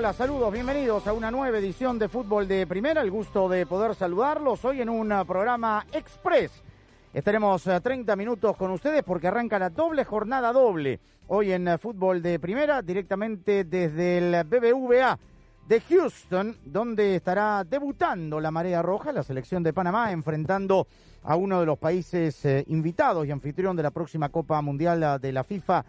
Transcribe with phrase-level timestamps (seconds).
[0.00, 3.02] Hola, saludos, bienvenidos a una nueva edición de Fútbol de Primera.
[3.02, 6.62] El gusto de poder saludarlos hoy en un programa express.
[7.12, 11.00] Estaremos uh, 30 minutos con ustedes porque arranca la doble jornada doble.
[11.26, 15.18] Hoy en uh, Fútbol de Primera, directamente desde el BBVA
[15.68, 20.86] de Houston, donde estará debutando la Marea Roja, la selección de Panamá, enfrentando
[21.24, 25.30] a uno de los países eh, invitados y anfitrión de la próxima Copa Mundial de
[25.30, 25.84] la FIFA,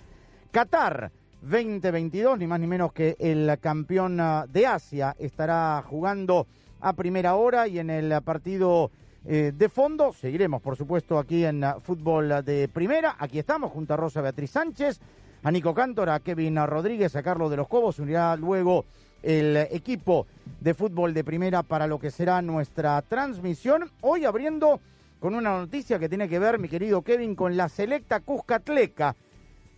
[0.52, 1.21] Qatar.
[1.42, 6.46] 2022, ni más ni menos que el campeón uh, de Asia estará jugando
[6.80, 8.92] a primera hora y en el partido
[9.26, 13.16] eh, de fondo seguiremos, por supuesto, aquí en uh, fútbol de primera.
[13.18, 15.00] Aquí estamos junto a Rosa Beatriz Sánchez,
[15.44, 17.98] a Nico Cantor, a Kevin Rodríguez, a Carlos de los Cobos.
[17.98, 18.86] Unirá luego
[19.24, 20.28] el equipo
[20.60, 23.90] de fútbol de primera para lo que será nuestra transmisión.
[24.02, 24.80] Hoy abriendo
[25.20, 29.16] con una noticia que tiene que ver, mi querido Kevin, con la selecta Cuscatleca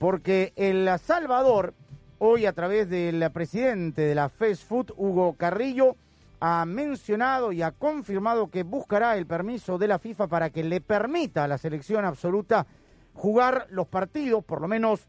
[0.03, 1.73] porque El Salvador,
[2.17, 5.95] hoy a través del presidente de la Fast Food, Hugo Carrillo,
[6.41, 10.81] ha mencionado y ha confirmado que buscará el permiso de la FIFA para que le
[10.81, 12.67] permita a la selección absoluta
[13.13, 15.07] jugar los partidos, por lo menos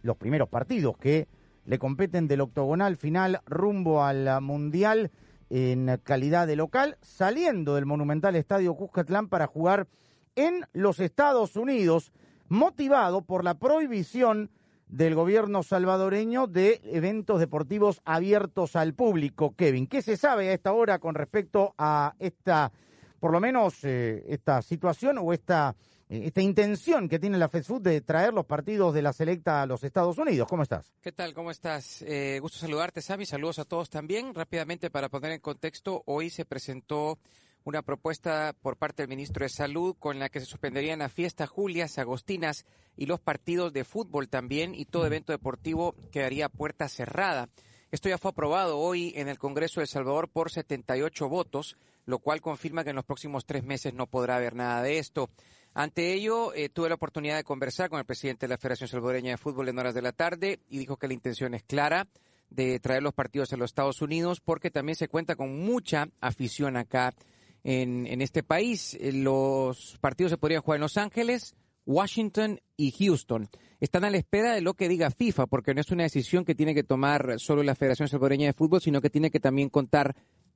[0.00, 1.28] los primeros partidos que
[1.66, 5.10] le competen del octogonal final rumbo al Mundial
[5.50, 9.88] en calidad de local, saliendo del monumental Estadio Cuscatlán para jugar
[10.36, 12.12] en los Estados Unidos
[12.52, 14.50] motivado por la prohibición
[14.86, 19.54] del gobierno salvadoreño de eventos deportivos abiertos al público.
[19.56, 22.70] Kevin, ¿qué se sabe a esta hora con respecto a esta,
[23.18, 25.74] por lo menos, eh, esta situación o esta,
[26.10, 29.66] eh, esta intención que tiene la FESFUT de traer los partidos de la selecta a
[29.66, 30.46] los Estados Unidos?
[30.46, 30.92] ¿Cómo estás?
[31.00, 31.32] ¿Qué tal?
[31.32, 32.02] ¿Cómo estás?
[32.02, 33.24] Eh, gusto saludarte, Sami.
[33.24, 34.34] Saludos a todos también.
[34.34, 37.18] Rápidamente, para poner en contexto, hoy se presentó
[37.64, 41.48] una propuesta por parte del ministro de Salud con la que se suspenderían las fiestas
[41.48, 42.64] Julias, Agostinas
[42.96, 47.48] y los partidos de fútbol también y todo evento deportivo quedaría puerta cerrada.
[47.90, 52.18] Esto ya fue aprobado hoy en el Congreso de El Salvador por 78 votos, lo
[52.18, 55.28] cual confirma que en los próximos tres meses no podrá haber nada de esto.
[55.74, 59.32] Ante ello, eh, tuve la oportunidad de conversar con el presidente de la Federación Salvadoreña
[59.32, 62.08] de Fútbol en horas de la tarde y dijo que la intención es clara
[62.50, 66.76] de traer los partidos a los Estados Unidos porque también se cuenta con mucha afición
[66.76, 67.14] acá
[67.64, 68.96] en, en este país.
[69.00, 71.54] Eh, Los partidos se podrían jugar en Los Ángeles,
[71.86, 73.48] Washington y Houston.
[73.80, 76.54] Están a la espera de lo que diga FIFA, porque no es una decisión que
[76.54, 80.14] tiene que tomar solo la Federación Salvadoreña de Fútbol, sino que tiene que también contar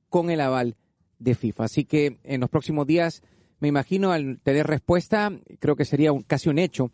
[0.09, 0.75] con el aval
[1.19, 1.65] de FIFA.
[1.65, 3.21] Así que en los próximos días,
[3.59, 6.91] me imagino, al tener respuesta, creo que sería un- casi un hecho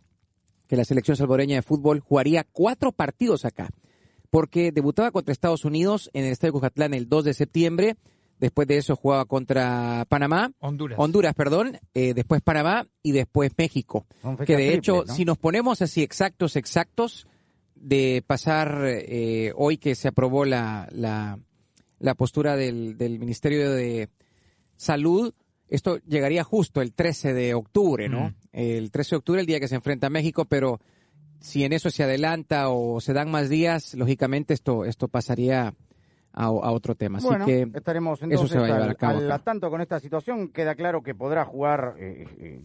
[0.66, 3.68] que la selección salvadoreña de fútbol jugaría cuatro partidos acá,
[4.30, 7.96] porque debutaba contra Estados Unidos en el Estadio Cujatlán el 2 de septiembre,
[8.44, 10.98] después de eso jugaba contra Panamá, Honduras.
[10.98, 14.06] Honduras, perdón, eh, después Panamá y después México.
[14.44, 17.26] Que de hecho, si nos ponemos así exactos, exactos,
[17.74, 21.38] de pasar eh, hoy que se aprobó la, la,
[21.98, 24.10] la postura del, del Ministerio de
[24.76, 25.32] Salud,
[25.68, 28.28] esto llegaría justo el 13 de octubre, ¿no?
[28.28, 28.34] Mm.
[28.52, 30.80] El 13 de octubre, el día que se enfrenta a México, pero
[31.40, 35.74] si en eso se adelanta o se dan más días, lógicamente esto, esto pasaría
[36.34, 37.18] a, a otro tema.
[37.18, 39.44] Así bueno, que estaremos eso entonces se va a llevar al, a cabo al acá.
[39.44, 40.48] tanto con esta situación.
[40.48, 42.60] Queda claro que podrá jugar eh, eh,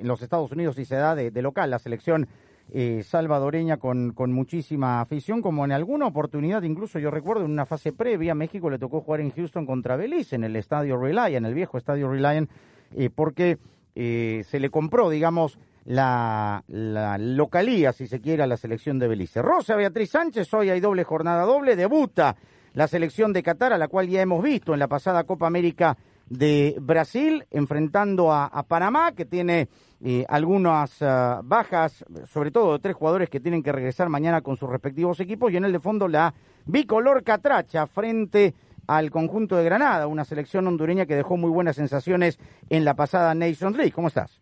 [0.00, 2.26] en los Estados Unidos si se da de, de local la selección
[2.72, 7.66] eh, salvadoreña con, con muchísima afición, como en alguna oportunidad, incluso yo recuerdo en una
[7.66, 11.44] fase previa, México le tocó jugar en Houston contra Belice, en el estadio Reliant, en
[11.44, 12.50] el viejo estadio Reliant,
[12.96, 13.58] eh, porque
[13.94, 19.08] eh, se le compró, digamos, la, la localía, si se quiere, a la selección de
[19.08, 19.42] Belice.
[19.42, 22.34] Rosa Beatriz Sánchez, hoy hay doble jornada doble, debuta
[22.74, 25.96] la selección de Qatar, a la cual ya hemos visto en la pasada Copa América
[26.28, 29.68] de Brasil, enfrentando a, Panamá, que tiene
[30.02, 34.56] eh, algunas ah, bajas, sobre todo de tres jugadores que tienen que regresar mañana con
[34.56, 36.34] sus respectivos equipos, y en el de fondo la
[36.66, 38.54] bicolor catracha frente
[38.86, 42.38] al conjunto de Granada, una selección hondureña que dejó muy buenas sensaciones
[42.68, 43.92] en la pasada Nations League.
[43.92, 44.40] ¿Cómo estás?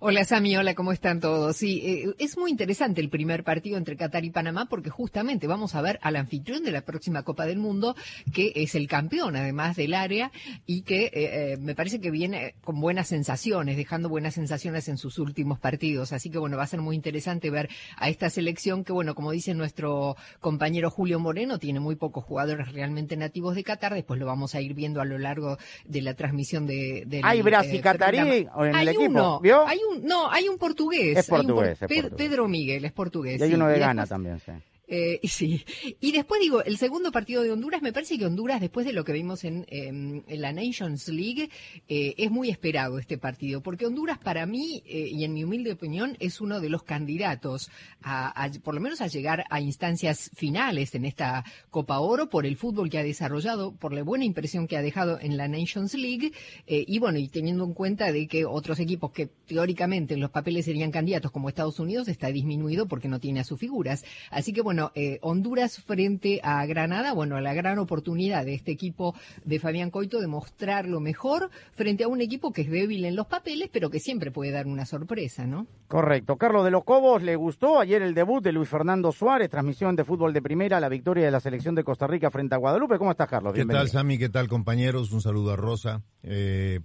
[0.00, 1.56] Hola Sami, hola, ¿cómo están todos?
[1.56, 5.74] Sí, eh, es muy interesante el primer partido entre Qatar y Panamá porque justamente vamos
[5.74, 7.96] a ver al anfitrión de la próxima Copa del Mundo,
[8.32, 10.30] que es el campeón además del área
[10.66, 14.98] y que eh, eh, me parece que viene con buenas sensaciones, dejando buenas sensaciones en
[14.98, 16.12] sus últimos partidos.
[16.12, 19.32] Así que bueno, va a ser muy interesante ver a esta selección que bueno, como
[19.32, 23.94] dice nuestro compañero Julio Moreno, tiene muy pocos jugadores realmente nativos de Qatar.
[23.94, 27.02] Después lo vamos a ir viendo a lo largo de la transmisión de...
[27.04, 28.68] del, ¿Hay Brasil eh, catarí programa.
[28.68, 29.10] en el Hay equipo?
[29.10, 31.16] uno, Hay un, no, hay un portugués.
[31.18, 32.28] Es hay un por- portugués, es Pe- portugués.
[32.28, 33.40] Pedro Miguel es portugués.
[33.40, 33.54] Y hay sí.
[33.54, 34.52] uno de Ghana después- también, sí.
[34.88, 35.64] Eh, sí.
[36.00, 39.04] Y después digo, el segundo partido de Honduras, me parece que Honduras, después de lo
[39.04, 41.50] que vimos en, en la Nations League,
[41.88, 45.72] eh, es muy esperado este partido, porque Honduras para mí, eh, y en mi humilde
[45.72, 47.70] opinión, es uno de los candidatos
[48.02, 52.46] a, a, por lo menos a llegar a instancias finales en esta Copa Oro por
[52.46, 55.94] el fútbol que ha desarrollado, por la buena impresión que ha dejado en la Nations
[55.94, 56.32] League,
[56.66, 60.30] eh, y bueno, y teniendo en cuenta de que otros equipos que teóricamente en los
[60.30, 64.04] papeles serían candidatos como Estados Unidos está disminuido porque no tiene a sus figuras.
[64.30, 69.14] Así que bueno, eh, Honduras frente a Granada, bueno, la gran oportunidad de este equipo
[69.44, 73.26] de Fabián Coito de mostrarlo mejor frente a un equipo que es débil en los
[73.26, 75.66] papeles, pero que siempre puede dar una sorpresa, ¿no?
[75.88, 76.36] Correcto.
[76.36, 79.50] Carlos de los Cobos, ¿le gustó ayer el debut de Luis Fernando Suárez?
[79.50, 82.58] Transmisión de fútbol de primera, la victoria de la selección de Costa Rica frente a
[82.58, 82.98] Guadalupe.
[82.98, 83.52] ¿Cómo estás, Carlos?
[83.52, 83.84] ¿Qué Bienvenido.
[83.84, 84.18] tal, Sami?
[84.18, 85.12] ¿Qué tal, compañeros?
[85.12, 86.02] Un saludo a Rosa.
[86.22, 86.80] Eh,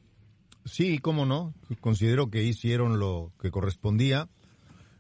[0.66, 1.54] sí, cómo no.
[1.81, 4.30] Considero que hicieron lo que correspondía.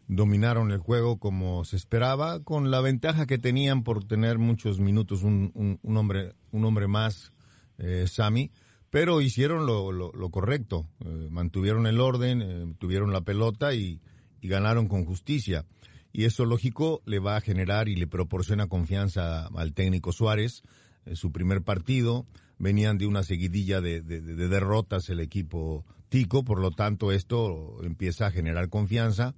[0.07, 5.23] Dominaron el juego como se esperaba, con la ventaja que tenían por tener muchos minutos
[5.23, 7.31] un, un- hombre, un hombre más,
[7.77, 8.51] eh, Sami.
[8.89, 10.85] Pero hicieron lo, lo- correcto.
[11.03, 14.01] Eh, mantuvieron el orden, eh, tuvieron la pelota y,
[14.41, 15.65] y ganaron con justicia.
[16.11, 20.61] Y eso, lógico, le va a generar y le proporciona confianza al técnico Suárez.
[21.05, 22.27] Eh, su primer partido,
[22.59, 27.11] venían de una seguidilla de, de- de- de derrotas el equipo Tico, por lo tanto
[27.11, 29.33] esto empieza a generar confianza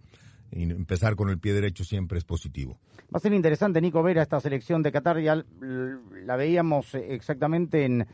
[0.55, 2.77] empezar con el pie derecho siempre es positivo.
[3.13, 5.19] Va a ser interesante, Nico, ver a esta selección de Qatar.
[5.19, 8.07] Ya la veíamos exactamente en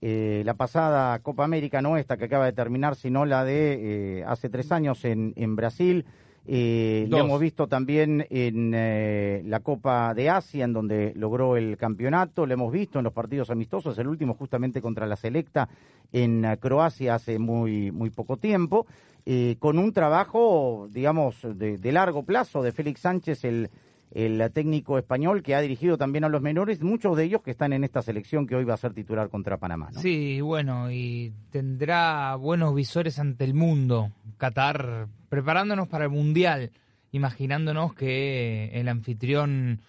[0.00, 4.24] eh, la pasada Copa América, no esta que acaba de terminar, sino la de eh,
[4.26, 6.04] hace tres años en, en Brasil.
[6.44, 11.76] Eh, lo hemos visto también en eh, la Copa de Asia, en donde logró el
[11.76, 12.46] campeonato.
[12.46, 15.68] Lo hemos visto en los partidos amistosos, el último justamente contra la Selecta
[16.12, 18.86] en Croacia hace muy, muy poco tiempo.
[19.24, 23.70] Eh, con un trabajo, digamos, de, largo plazo de Félix Sánchez, el,
[24.10, 27.72] el técnico español que ha dirigido también a los menores, muchos de ellos que están
[27.72, 29.90] en esta selección que hoy va a ser titular contra Panamá.
[29.92, 34.10] Sí, bueno, y tendrá buenos visores ante el mundo.
[34.38, 36.72] Qatar preparándonos para el Mundial,
[37.12, 39.82] imaginándonos que el anfitrión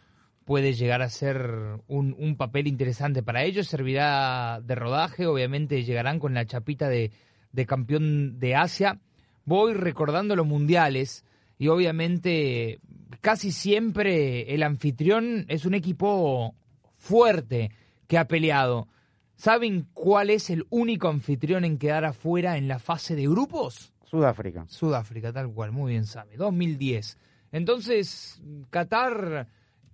[0.45, 6.19] puede llegar a ser un, un papel interesante para ellos, servirá de rodaje, obviamente llegarán
[6.19, 7.11] con la chapita de,
[7.51, 8.99] de campeón de Asia.
[9.45, 11.25] Voy recordando los mundiales
[11.57, 12.79] y obviamente
[13.21, 16.55] casi siempre el anfitrión es un equipo
[16.97, 17.71] fuerte
[18.07, 18.87] que ha peleado.
[19.35, 23.93] ¿Saben cuál es el único anfitrión en quedar afuera en la fase de grupos?
[24.03, 24.65] Sudáfrica.
[24.67, 26.35] Sudáfrica, tal cual, muy bien, Sami.
[26.35, 27.17] 2010.
[27.51, 29.47] Entonces, Qatar,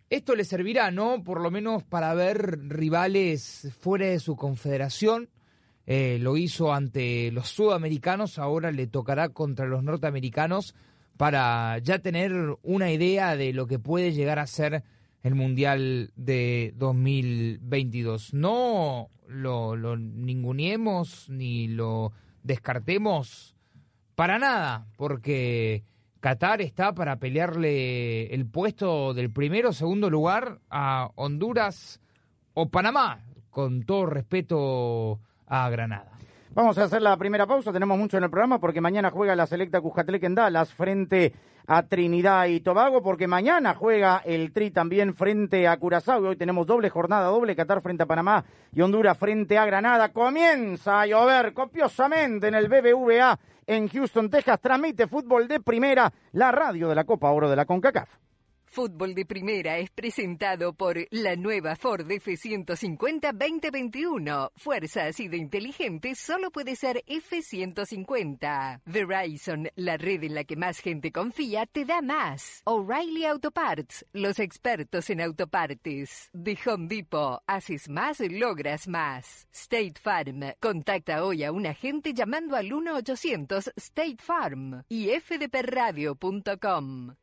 [0.10, 1.24] esto le servirá, ¿no?
[1.24, 5.30] Por lo menos para ver rivales fuera de su confederación.
[5.92, 10.76] Eh, lo hizo ante los sudamericanos, ahora le tocará contra los norteamericanos
[11.18, 12.32] para ya tener
[12.62, 14.84] una idea de lo que puede llegar a ser
[15.24, 18.36] el Mundial de 2022.
[18.36, 22.12] No lo, lo ni lo
[22.44, 23.56] descartemos
[24.14, 25.82] para nada, porque
[26.20, 32.00] Qatar está para pelearle el puesto del primero o segundo lugar a Honduras
[32.54, 36.12] o Panamá, con todo respeto a Granada.
[36.52, 39.46] Vamos a hacer la primera pausa, tenemos mucho en el programa porque mañana juega la
[39.46, 41.34] selecta Cuscatlec Dallas frente
[41.68, 46.36] a Trinidad y Tobago, porque mañana juega el Tri también frente a Curazao y hoy
[46.36, 50.10] tenemos doble jornada, doble Qatar frente a Panamá y Honduras frente a Granada.
[50.10, 54.60] Comienza a llover copiosamente en el BBVA en Houston, Texas.
[54.60, 58.10] Transmite fútbol de primera, la radio de la Copa Oro de la CONCACAF.
[58.70, 64.52] Fútbol de Primera es presentado por la nueva Ford F-150 2021.
[64.56, 68.82] Fuerza así de inteligente solo puede ser F-150.
[68.86, 72.62] Verizon, la red en la que más gente confía, te da más.
[72.66, 76.30] O'Reilly Auto Parts, los expertos en autopartes.
[76.32, 79.48] De Home Depot, haces más, logras más.
[79.52, 87.16] State Farm, contacta hoy a un agente llamando al 1-800 State Farm y fdpradio.com.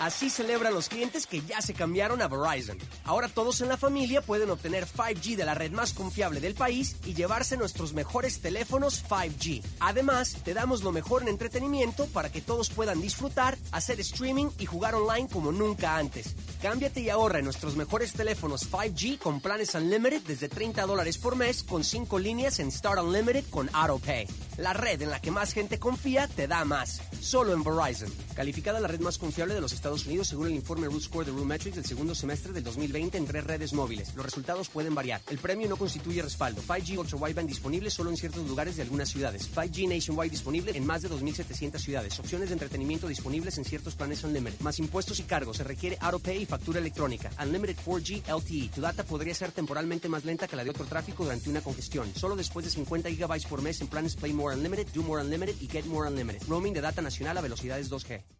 [0.00, 2.78] Así celebran los clientes que ya se cambiaron a Verizon.
[3.04, 6.96] Ahora todos en la familia pueden obtener 5G de la red más confiable del país
[7.04, 9.62] y llevarse nuestros mejores teléfonos 5G.
[9.78, 14.64] Además, te damos lo mejor en entretenimiento para que todos puedan disfrutar, hacer streaming y
[14.64, 16.34] jugar online como nunca antes.
[16.62, 21.36] Cámbiate y ahorra en nuestros mejores teléfonos 5G con planes Unlimited desde 30 dólares por
[21.36, 24.26] mes con 5 líneas en Start Unlimited con AutoPay.
[24.56, 27.02] La red en la que más gente confía te da más.
[27.20, 28.10] Solo en Verizon.
[28.34, 31.32] Calificada la red más confiable de los Estados Unidos según el informe Root Score de
[31.32, 34.14] Metrics del segundo semestre del 2020 en tres redes móviles.
[34.14, 35.20] Los resultados pueden variar.
[35.28, 36.62] El premio no constituye respaldo.
[36.62, 39.50] 5G Ultra Wideband disponible solo en ciertos lugares de algunas ciudades.
[39.52, 42.20] 5G Nationwide disponible en más de 2.700 ciudades.
[42.20, 44.60] Opciones de entretenimiento disponibles en ciertos planes Unlimited.
[44.60, 45.56] Más impuestos y cargos.
[45.56, 47.30] Se requiere AutoPay y factura electrónica.
[47.42, 48.70] Unlimited 4G LTE.
[48.72, 52.14] Tu data podría ser temporalmente más lenta que la de otro tráfico durante una congestión.
[52.14, 55.56] Solo después de 50 GB por mes en planes Play More Unlimited, Do More Unlimited
[55.60, 56.42] y Get More Unlimited.
[56.48, 58.39] Roaming de data nacional a velocidades 2G.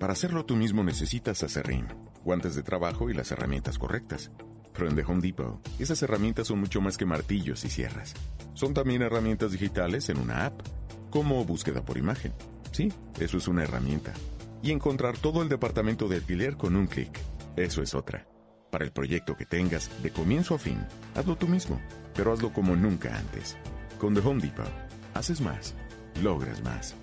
[0.00, 1.86] Para hacerlo tú mismo necesitas acerrín,
[2.24, 4.30] guantes de trabajo y las herramientas correctas.
[4.72, 8.14] Pero en The Home Depot, esas herramientas son mucho más que martillos y sierras.
[8.54, 10.62] Son también herramientas digitales en una app,
[11.10, 12.32] como búsqueda por imagen.
[12.72, 14.14] Sí, eso es una herramienta.
[14.62, 17.20] Y encontrar todo el departamento de alquiler con un clic.
[17.56, 18.26] Eso es otra.
[18.70, 20.78] Para el proyecto que tengas, de comienzo a fin,
[21.14, 21.78] hazlo tú mismo,
[22.14, 23.58] pero hazlo como nunca antes.
[23.98, 24.72] Con The Home Depot,
[25.12, 25.74] haces más,
[26.22, 26.94] logras más.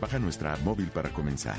[0.00, 1.58] Baja nuestra app móvil para comenzar.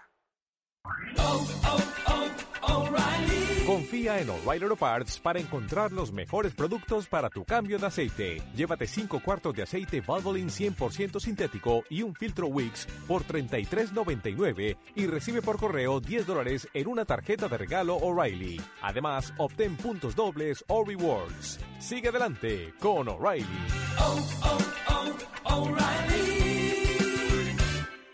[3.65, 8.41] Confía en O'Reilly Auto Parts para encontrar los mejores productos para tu cambio de aceite.
[8.53, 15.07] Llévate 5 cuartos de aceite Valvoline 100% sintético y un filtro Wix por $33.99 y
[15.07, 18.59] recibe por correo 10 dólares en una tarjeta de regalo O'Reilly.
[18.81, 21.59] Además, obtén puntos dobles o rewards.
[21.79, 23.45] Sigue adelante con O'Reilly.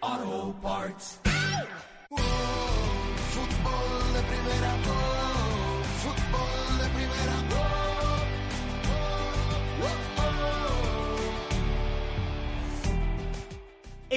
[0.02, 1.20] Auto Parts.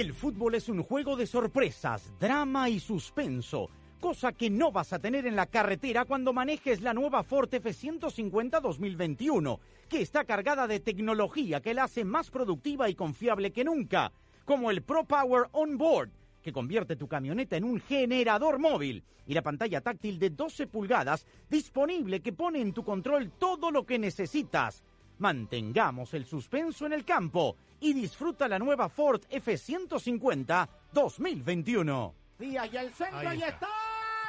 [0.01, 3.69] El fútbol es un juego de sorpresas, drama y suspenso,
[4.01, 8.63] cosa que no vas a tener en la carretera cuando manejes la nueva Ford F150
[8.63, 14.11] 2021, que está cargada de tecnología que la hace más productiva y confiable que nunca,
[14.47, 16.09] como el Pro Power On Board
[16.41, 21.27] que convierte tu camioneta en un generador móvil y la pantalla táctil de 12 pulgadas
[21.51, 24.83] disponible que pone en tu control todo lo que necesitas.
[25.21, 32.15] Mantengamos el suspenso en el campo y disfruta la nueva Ford F150 2021.
[32.39, 33.67] Díaz y el centro Ahí y está.
[33.67, 33.69] está.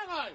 [0.08, 0.34] ¡Gol!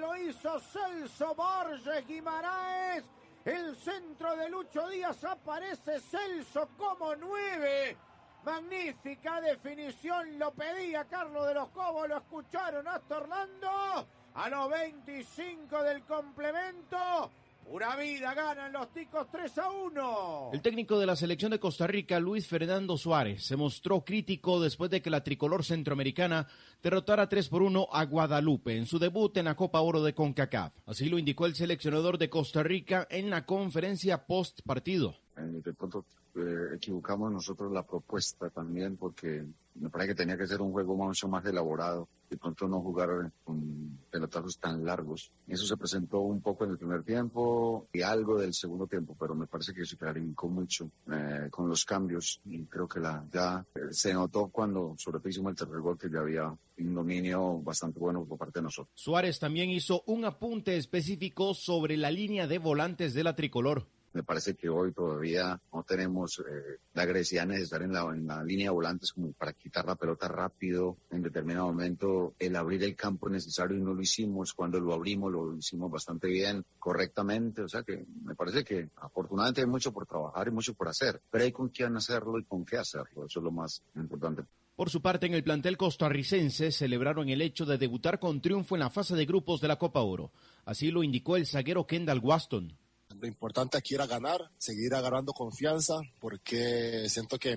[0.00, 3.04] Lo hizo Celso Borges Guimaraes.
[3.44, 7.96] El centro de Lucho Díaz aparece Celso como nueve.
[8.44, 14.06] Magnífica definición, lo pedía Carlos de los Cobos, lo escucharon hasta Orlando.
[14.34, 17.30] A los 25 del complemento,
[17.68, 20.50] pura vida, ganan los ticos 3 a 1.
[20.52, 24.90] El técnico de la selección de Costa Rica, Luis Fernando Suárez, se mostró crítico después
[24.90, 26.46] de que la tricolor centroamericana
[26.82, 30.72] derrotara 3 por 1 a Guadalupe en su debut en la Copa Oro de CONCACAF.
[30.86, 35.16] Así lo indicó el seleccionador de Costa Rica en la conferencia post partido.
[35.36, 36.04] de pronto
[36.36, 39.44] eh, equivocamos nosotros la propuesta también porque
[39.74, 42.08] me parece que tenía que ser un juego mucho más elaborado.
[42.30, 43.85] De pronto no jugar con
[44.16, 45.30] pelotazos tan largos.
[45.46, 49.34] Eso se presentó un poco en el primer tiempo y algo del segundo tiempo, pero
[49.34, 53.64] me parece que se clarificó mucho eh, con los cambios y creo que la ya
[53.74, 57.60] eh, se notó cuando sobre todo hicimos el tercer gol que ya había un dominio
[57.62, 58.92] bastante bueno por parte de nosotros.
[58.94, 63.86] Suárez también hizo un apunte específico sobre la línea de volantes de la tricolor.
[64.16, 68.42] Me parece que hoy todavía no tenemos eh, la agresividad necesaria en la, en la
[68.42, 72.96] línea de volantes como para quitar la pelota rápido en determinado momento, el abrir el
[72.96, 74.54] campo necesario y no lo hicimos.
[74.54, 77.60] Cuando lo abrimos lo hicimos bastante bien, correctamente.
[77.60, 81.20] O sea que me parece que afortunadamente hay mucho por trabajar y mucho por hacer,
[81.30, 83.26] pero hay con quién hacerlo y con qué hacerlo.
[83.26, 84.44] Eso es lo más importante.
[84.76, 88.80] Por su parte, en el plantel costarricense celebraron el hecho de debutar con triunfo en
[88.80, 90.32] la fase de grupos de la Copa Oro.
[90.64, 92.78] Así lo indicó el zaguero Kendall Waston.
[93.20, 97.52] Lo importante aquí era ganar, seguir agarrando confianza, porque siento que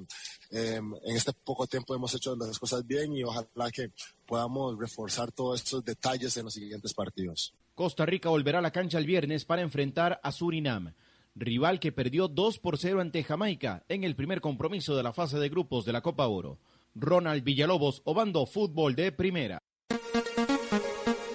[0.51, 3.91] eh, en este poco tiempo hemos hecho las cosas bien y ojalá que
[4.25, 7.53] podamos reforzar todos estos detalles en los siguientes partidos.
[7.75, 10.93] Costa Rica volverá a la cancha el viernes para enfrentar a Surinam,
[11.35, 15.39] rival que perdió 2 por 0 ante Jamaica en el primer compromiso de la fase
[15.39, 16.59] de grupos de la Copa Oro.
[16.95, 19.61] Ronald Villalobos, Obando Fútbol de Primera.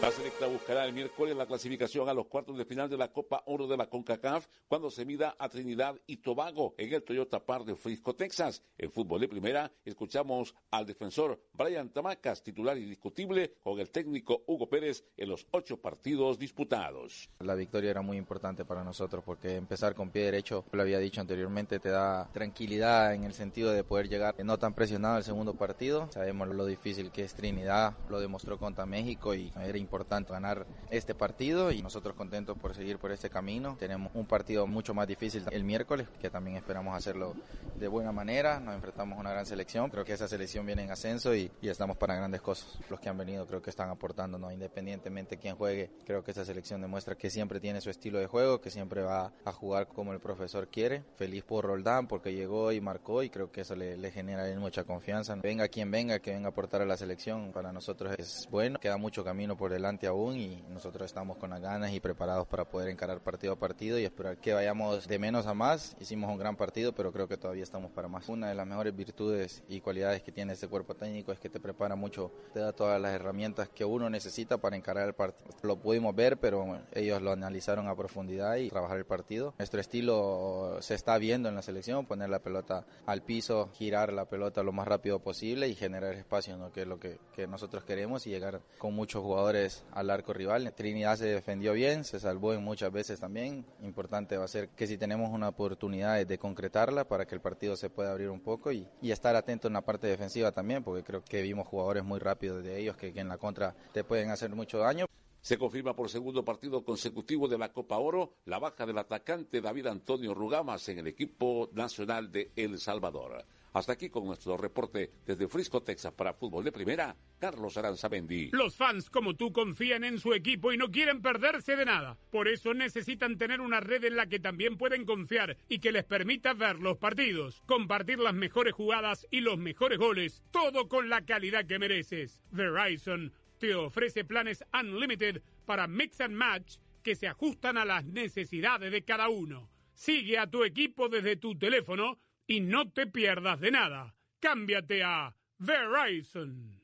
[0.04, 3.43] La selecta buscará el miércoles la clasificación a los cuartos de final de la Copa
[3.47, 7.64] Oro de la CONCACAF cuando se mida a Trinidad y Tobago en el Toyota Park
[7.64, 8.62] de Frisco, Texas.
[8.76, 14.69] En fútbol de primera, escuchamos al defensor Brian Tamacas, titular indiscutible, con el técnico Hugo
[14.69, 17.30] Pérez en los ocho partidos disputados.
[17.38, 21.23] La victoria era muy importante para nosotros porque empezar con pie derecho, lo había dicho
[21.23, 25.54] anteriormente, te da tranquilidad en el sentido de poder llegar no tan presionado al segundo
[25.54, 26.10] partido.
[26.12, 29.94] Sabemos lo difícil que es Trinidad, lo demostró contra México y era importante
[30.33, 33.76] ganar este partido y nosotros contentos por seguir por este camino.
[33.78, 37.35] Tenemos un partido mucho más difícil el miércoles, que también esperamos hacerlo
[37.76, 38.61] de buena manera.
[38.61, 39.91] Nos enfrentamos a una gran selección.
[39.91, 42.78] Creo que esa selección viene en ascenso y, estamos para grandes cosas.
[42.89, 44.50] Los que han venido creo que están aportando, ¿no?
[44.50, 45.91] independientemente quién juegue.
[46.04, 49.33] Creo que esa selección demuestra que siempre tiene su estilo de juego, que siempre va
[49.45, 51.02] a jugar como el profesor quiere.
[51.17, 55.35] Feliz por Roldán porque llegó y marcó y creo que eso le, genera mucha confianza.
[55.37, 58.78] Venga quien venga, que venga a aportar a la selección, para nosotros es bueno.
[58.78, 62.64] Queda mucho camino por delante aún y nosotros estamos con las ganas y preparados para
[62.64, 65.94] poder encarar partido a partido y esperar que vayamos de menos a más.
[66.00, 68.28] Hicimos un gran partido, pero creo que todavía estamos para más.
[68.30, 71.60] Una de las mejores virtudes y cualidades que tiene este cuerpo técnico es que te
[71.60, 75.50] prepara mucho, te da todas las herramientas que uno necesita para encarar el partido.
[75.62, 79.54] Lo pudimos ver, pero ellos lo analizaron a profundidad y trabajar el partido.
[79.58, 84.25] Nuestro estilo se está viendo en la selección, poner la pelota al piso, girar la
[84.25, 86.73] pelota lo más rápido posible y generar espacio, ¿no?
[86.73, 90.73] que es lo que nosotros queremos y llegar con muchos jugadores al arco rival.
[90.75, 93.65] Trinidad se defendió bien, se salvó en muchas veces también.
[93.82, 97.76] Importante va a ser que si tenemos una oportunidad de concretarla para que el partido
[97.76, 101.23] se pueda abrir un poco y, estar atento en la parte defensiva también, porque creo
[101.25, 104.50] que vimos jugadores muy rápidos de ellos que, que en la contra te pueden hacer
[104.50, 105.06] mucho daño.
[105.41, 109.89] Se confirma por segundo partido consecutivo de la Copa Oro la baja del atacante David
[109.89, 113.45] Antonio Rugamas en el equipo nacional de El Salvador.
[113.75, 118.50] Hasta aquí con nuestro reporte desde Frisco, Texas para Fútbol de Primera, Carlos Aranzamendi.
[118.52, 122.17] Los fans como tú confían en su equipo y no quieren perderse de nada.
[122.30, 126.04] Por eso necesitan tener una red en la que también pueden confiar y que les
[126.04, 131.25] permita ver los partidos, compartir las mejores jugadas y los mejores goles, todo con la
[131.25, 132.41] calidad que mereces.
[132.52, 138.93] Verizon te ofrece planes unlimited para mix and match que se ajustan a las necesidades
[138.93, 139.69] de cada uno.
[139.95, 144.15] Sigue a tu equipo desde tu teléfono y no te pierdas de nada.
[144.41, 146.83] Cámbiate a Verizon.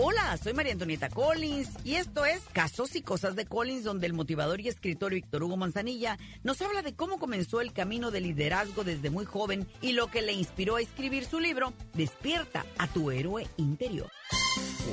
[0.00, 4.12] Hola, soy María Antonieta Collins y esto es Casos y Cosas de Collins, donde el
[4.12, 8.84] motivador y escritor Víctor Hugo Manzanilla nos habla de cómo comenzó el camino de liderazgo
[8.84, 13.10] desde muy joven y lo que le inspiró a escribir su libro Despierta a tu
[13.10, 14.08] héroe interior.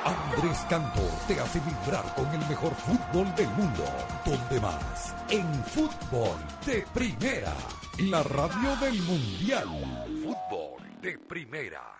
[0.06, 3.86] Andrés Cantor te hace vibrar con el mejor fútbol del mundo.
[4.26, 5.14] ¿Dónde más?
[5.30, 7.54] En fútbol de primera.
[8.00, 9.68] La radio del mundial.
[10.24, 12.00] Fútbol de primera.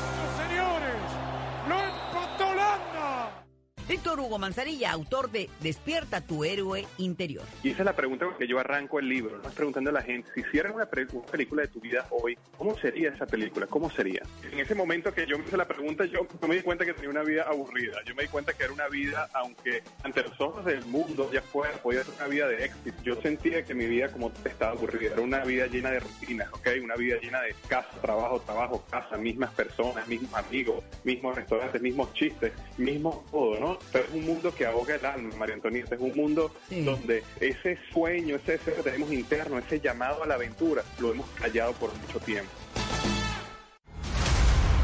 [4.01, 7.43] Víctor Hugo Manzanilla, autor de Despierta tu héroe interior.
[7.61, 9.35] Y esa es la pregunta que yo arranco el libro.
[9.35, 12.75] Estás preguntando a la gente, si hicieran una, una película de tu vida hoy, ¿cómo
[12.79, 13.67] sería esa película?
[13.67, 14.23] ¿Cómo sería?
[14.51, 16.95] En ese momento que yo me hice la pregunta, yo no me di cuenta que
[16.95, 17.99] tenía una vida aburrida.
[18.03, 21.43] Yo me di cuenta que era una vida, aunque ante los ojos del mundo ya
[21.43, 23.03] fuera, podía ser una vida de éxito.
[23.03, 25.13] Yo sentía que mi vida como estaba aburrida.
[25.13, 26.69] Era una vida llena de rutinas, ¿ok?
[26.83, 32.11] Una vida llena de casa, trabajo, trabajo, casa, mismas personas, mismos amigos, mismos restaurantes, mismos
[32.15, 33.77] chistes, mismo todo, ¿no?
[33.91, 35.95] Pero es un mundo que ahoga el alma, María Antonieta.
[35.95, 40.35] Es un mundo donde ese sueño, ese deseo que tenemos interno, ese llamado a la
[40.35, 42.51] aventura, lo hemos callado por mucho tiempo.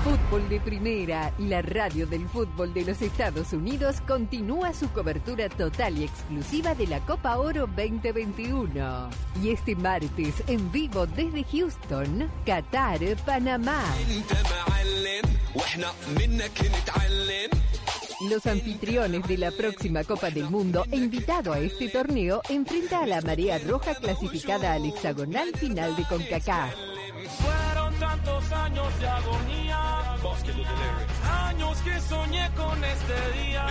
[0.07, 5.97] Fútbol de Primera, la radio del fútbol de los Estados Unidos, continúa su cobertura total
[5.97, 9.09] y exclusiva de la Copa Oro 2021.
[9.43, 13.83] Y este martes, en vivo desde Houston, Qatar, Panamá.
[18.21, 23.05] Los anfitriones de la próxima Copa del Mundo e invitado a este torneo enfrenta a
[23.05, 26.73] la Marea Roja clasificada al hexagonal final de CONCACAF.
[27.39, 29.67] Fueron tantos años de agonía.
[31.47, 33.67] Años que soñé con este día.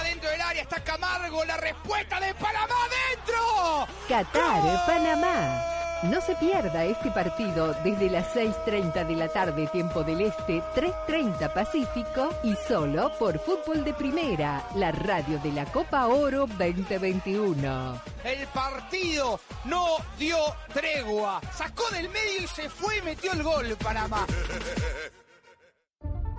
[0.00, 3.94] Adentro del área está Camargo, la respuesta de Panamá adentro.
[4.08, 5.75] Qatar, Panamá.
[6.02, 11.50] No se pierda este partido desde las 6.30 de la tarde, tiempo del Este, 3.30
[11.52, 17.98] Pacífico y solo por Fútbol de Primera, la radio de la Copa Oro 2021.
[18.24, 20.36] El partido no dio
[20.72, 21.40] tregua.
[21.54, 24.26] Sacó del medio y se fue y metió el gol Panamá.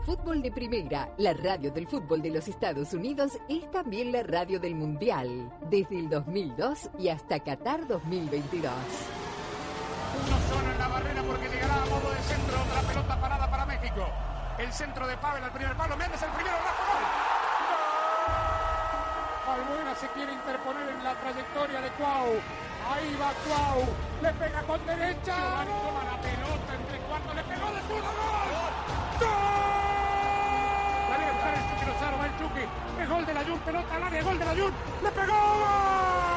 [0.06, 4.58] Fútbol de Primera, la radio del fútbol de los Estados Unidos, es también la radio
[4.58, 8.72] del Mundial, desde el 2002 y hasta Qatar 2022.
[10.26, 13.66] Uno solo en la barrera porque llegará a modo de centro la pelota parada para
[13.66, 14.10] México.
[14.58, 15.96] El centro de Pavel al primer palo.
[15.98, 16.58] Méndez el primero.
[16.58, 17.04] Rafa, gol.
[19.46, 19.60] ¡Gol!
[19.60, 22.42] Albuena se quiere interponer en la trayectoria de Cuau.
[22.90, 23.86] Ahí va Cuau.
[24.22, 25.36] Le pega con derecha.
[25.36, 27.36] Giovanni toma la pelota entre cuartos.
[27.36, 28.10] Le pegó de zurdo.
[28.18, 28.74] ¡Gol!
[29.22, 29.78] ¡Gol!
[31.08, 32.18] Viene a buscar el Chucky Lozano.
[32.18, 32.66] Va el Chucky.
[33.02, 33.60] Es gol de la Jun.
[33.60, 34.24] Pelota al área.
[34.24, 34.74] Gol de la Jun.
[35.04, 36.37] ¡Le pegó!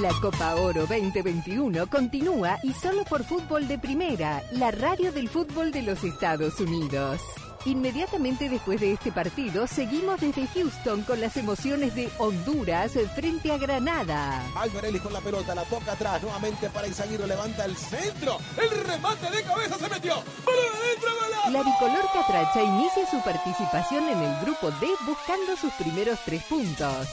[0.00, 5.72] La Copa Oro 2021 continúa y solo por fútbol de primera, la radio del fútbol
[5.72, 7.20] de los Estados Unidos.
[7.66, 13.58] Inmediatamente después de este partido, seguimos desde Houston con las emociones de Honduras frente a
[13.58, 14.42] Granada.
[14.56, 19.30] Alvarelli con la pelota, la toca atrás, nuevamente para Izaguirre, levanta el centro, el remate
[19.30, 20.14] de cabeza se metió,
[20.46, 21.10] ¡Balón adentro!
[21.52, 27.08] La bicolor Catracha inicia su participación en el grupo D buscando sus primeros tres puntos.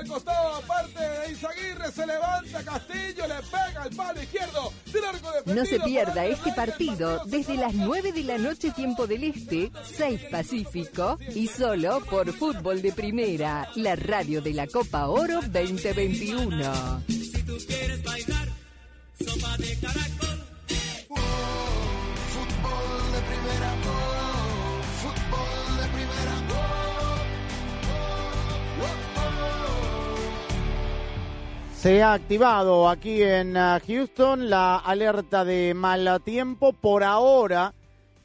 [0.00, 5.30] el costado aparte de Izaguirre, se levanta Castillo, le pega el palo izquierdo del arco
[5.32, 9.70] de No se pierda este partido desde las 9 de la noche tiempo del Este,
[9.96, 17.02] 6 Pacífico y solo por Fútbol de Primera, la radio de la Copa Oro 2021.
[17.08, 18.48] Si tú quieres bailar,
[19.18, 20.46] sopa de caracol.
[21.08, 21.16] Oh,
[22.32, 23.99] fútbol de Primera oh.
[31.80, 36.74] Se ha activado aquí en ah, Houston la alerta de mal tiempo.
[36.74, 37.72] Por ahora,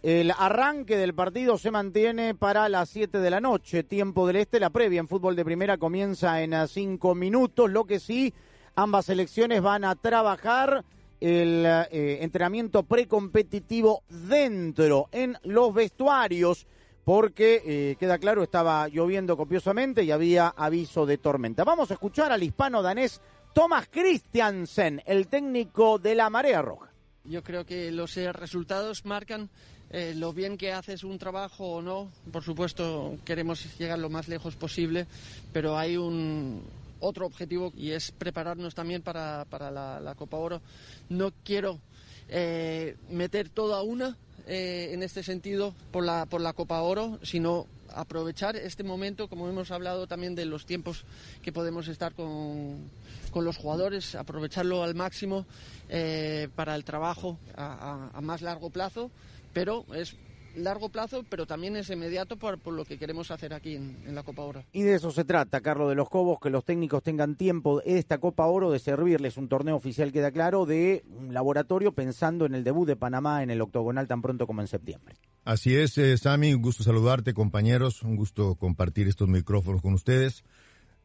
[0.03, 4.59] el arranque del partido se mantiene para las 7 de la noche, tiempo del este.
[4.59, 7.71] La previa en fútbol de primera comienza en 5 minutos.
[7.71, 8.33] Lo que sí,
[8.75, 10.83] ambas selecciones van a trabajar
[11.21, 16.67] el eh, entrenamiento precompetitivo dentro, en los vestuarios,
[17.05, 21.63] porque eh, queda claro, estaba lloviendo copiosamente y había aviso de tormenta.
[21.63, 23.21] Vamos a escuchar al hispano danés
[23.55, 26.91] Thomas Christiansen, el técnico de la Marea Roja.
[27.23, 29.49] Yo creo que los eh, resultados marcan
[29.91, 32.11] eh, lo bien que haces un trabajo o no.
[32.33, 35.07] Por supuesto, queremos llegar lo más lejos posible,
[35.53, 36.63] pero hay un
[36.99, 40.61] otro objetivo y es prepararnos también para, para la, Copa Oro.
[41.07, 41.79] No quiero
[42.27, 47.67] eh, meter toda una eh, en este sentido por la, por la Copa Oro, sino
[47.93, 51.05] aprovechar este momento, como hemos hablado también de los tiempos
[51.41, 52.89] que podemos estar con,
[53.31, 55.45] con los jugadores, aprovecharlo al máximo
[55.89, 59.11] eh, para el trabajo a, más largo plazo,
[59.53, 60.15] pero es
[60.55, 64.15] largo plazo, pero también es inmediato por, por lo que queremos hacer aquí en, en
[64.15, 64.63] la Copa Oro.
[64.71, 67.97] Y de eso se trata, Carlos de los Cobos, que los técnicos tengan tiempo de
[67.97, 72.55] esta Copa Oro de servirles un torneo oficial, queda claro, de un laboratorio pensando en
[72.55, 75.15] el debut de Panamá en el octogonal tan pronto como en septiembre.
[75.43, 80.43] Así es, eh, Sammy, un gusto saludarte, compañeros, un gusto compartir estos micrófonos con ustedes.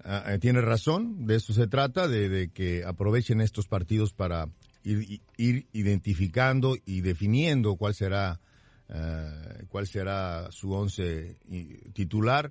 [0.03, 4.49] Eh, tienes razón, de eso se trata, de, de que aprovechen estos partidos para
[4.83, 8.41] ir, ir identificando y definiendo cuál será,
[8.93, 11.37] eh, cuál será su once
[11.93, 12.51] titular.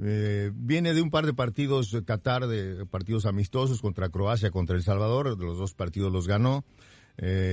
[0.00, 4.76] Eh, viene de un par de partidos eh, Qatar, de partidos amistosos contra Croacia, contra
[4.76, 6.64] El Salvador, los dos partidos los ganó.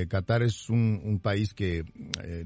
[0.09, 1.85] Qatar es un, país que,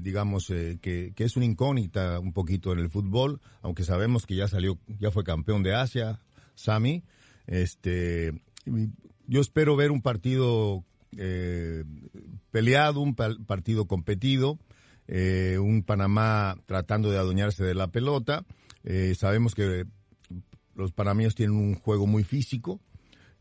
[0.00, 4.78] digamos, que, es una incógnita un poquito en el fútbol, aunque sabemos que ya salió,
[4.98, 6.18] ya fue campeón de Asia,
[6.54, 7.04] Sami.
[7.46, 8.40] Este,
[9.26, 10.82] yo espero ver un partido
[12.50, 14.58] peleado, un pa- partido competido,
[15.12, 18.44] eh, un Panamá tratando de adueñarse de la pelota.
[18.84, 19.84] Eh, sabemos que
[20.76, 22.80] los panameños tienen un juego muy físico,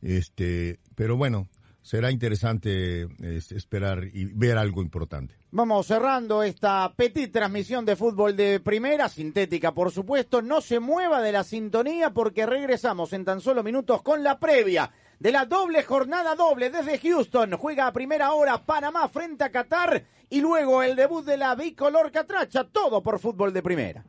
[0.01, 1.47] este, pero bueno,
[1.83, 5.35] será interesante esperar y ver algo importante.
[5.51, 10.41] Vamos cerrando esta petit transmisión de fútbol de primera, sintética por supuesto.
[10.41, 14.91] No se mueva de la sintonía porque regresamos en tan solo minutos con la previa
[15.19, 17.51] de la doble jornada doble desde Houston.
[17.57, 22.11] Juega a primera hora Panamá frente a Qatar y luego el debut de la bicolor
[22.11, 22.63] Catracha.
[22.63, 24.03] Todo por fútbol de primera.